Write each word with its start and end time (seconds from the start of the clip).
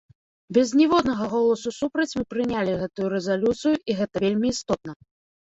Без 0.57 0.69
ніводнага 0.79 1.27
голасу 1.33 1.73
супраць 1.81 2.15
мы 2.21 2.25
прынялі 2.35 2.73
гэту 2.81 3.11
рэзалюцыю 3.15 3.75
і 3.77 3.91
гэта 4.01 4.15
вельмі 4.27 4.47
істотна. 4.57 4.91